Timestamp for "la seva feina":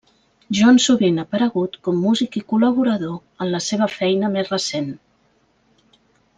3.57-4.33